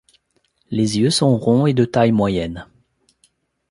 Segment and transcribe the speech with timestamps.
[0.71, 2.65] Les yeux sont ronds et de taille moyenne.